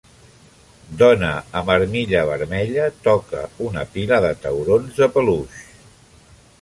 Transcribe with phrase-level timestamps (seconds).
[1.01, 1.27] Dona
[1.59, 5.61] amb armilla vermella toca una pila de taurons de peluix.